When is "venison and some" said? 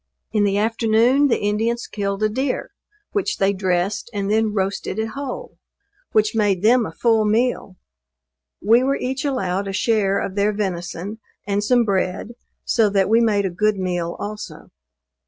10.53-11.85